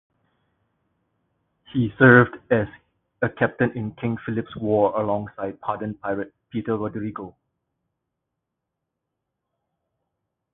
[1.71, 2.65] He served as
[3.21, 7.35] a captain in King Philip's War alongside pardoned pirate Peter Roderigo.